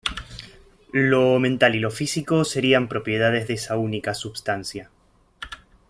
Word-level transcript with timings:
Lo 0.93 1.37
mental 1.37 1.75
y 1.75 1.79
lo 1.79 1.91
físico 1.91 2.43
serían 2.43 2.87
propiedades 2.87 3.47
de 3.47 3.53
esa 3.53 3.77
única 3.77 4.15
substancia. 4.15 4.89